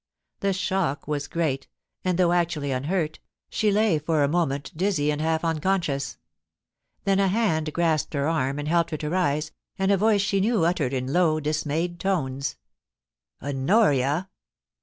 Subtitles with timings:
[0.39, 1.67] The shock was great,
[2.03, 3.19] and, though actually unhurt,
[3.51, 6.17] she lay for a moment dizzy and half unconscious.
[7.03, 9.91] Then a hand grasped her arm SA VED, 353 and helped her to rise, and
[9.91, 12.55] a voice she knew, uttered in low dismayed tones:
[12.99, 14.27] * Honoria